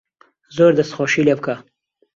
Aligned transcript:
زۆری 0.55 0.77
دەسخۆشی 0.79 1.25
لێ 1.27 1.33
بکە 1.39 1.55